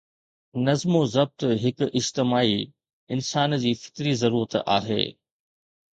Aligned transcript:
نظم 0.67 0.95
و 0.95 1.01
ضبط 1.15 1.43
هڪ 1.65 1.77
اجتماعي 2.01 2.59
انسان 3.15 3.59
جي 3.67 3.75
فطري 3.85 4.15
ضرورت 4.25 4.61
آهي. 4.79 5.03